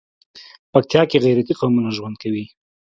[0.71, 2.45] پکتيا کې غيرتي قومونه ژوند کوي.